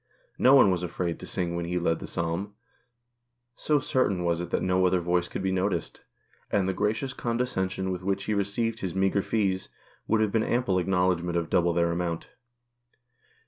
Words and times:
No 0.39 0.55
one 0.55 0.71
was 0.71 0.81
afraid 0.81 1.19
to 1.19 1.27
sing 1.27 1.55
when 1.55 1.65
he 1.65 1.77
led 1.77 1.99
the 1.99 2.07
Psalm, 2.07 2.55
so 3.55 3.77
certain 3.77 4.23
was 4.23 4.41
it 4.41 4.49
that 4.49 4.63
no 4.63 4.87
other 4.87 4.99
voice 4.99 5.27
could 5.27 5.43
be 5.43 5.51
noticed, 5.51 6.01
and 6.49 6.67
the 6.67 6.73
gracious 6.73 7.13
condescension 7.13 7.91
with 7.91 8.01
which 8.01 8.23
he 8.23 8.33
received 8.33 8.79
his 8.79 8.95
meagre 8.95 9.21
fees 9.21 9.69
would 10.07 10.19
have 10.21 10.31
been 10.31 10.41
ample 10.41 10.79
acknowledgment 10.79 11.37
of 11.37 11.51
double 11.51 11.71
their 11.71 11.91
amount. 11.91 12.29